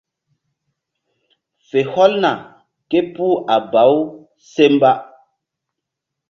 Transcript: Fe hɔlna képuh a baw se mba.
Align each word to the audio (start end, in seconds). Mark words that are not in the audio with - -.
Fe 1.67 1.79
hɔlna 1.91 2.31
képuh 2.89 3.37
a 3.53 3.57
baw 3.71 3.93
se 4.51 4.63
mba. 4.73 4.91